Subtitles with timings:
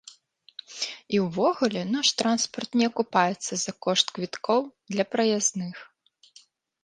[1.15, 4.61] І ўвогуле, наш транспарт не акупаецца за кошт квіткоў
[4.95, 5.75] для праязных.